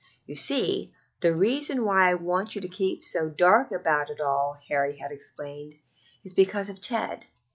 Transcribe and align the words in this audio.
"You 0.25 0.35
see, 0.35 0.91
the 1.19 1.35
reason 1.35 1.85
why 1.85 2.09
I 2.09 2.15
want 2.15 2.55
you 2.55 2.61
to 2.61 2.67
keep 2.67 3.05
so 3.05 3.29
dark 3.29 3.71
about 3.71 4.09
it 4.09 4.19
all," 4.19 4.57
Harry 4.67 4.97
had 4.97 5.11
explained, 5.11 5.75
"is 6.23 6.33
because 6.33 6.69
of 6.69 6.81
Ted. 6.81 7.27